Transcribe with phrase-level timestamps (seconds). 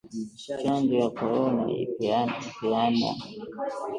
[0.41, 3.13] Chanjo ya korona ilipeanwa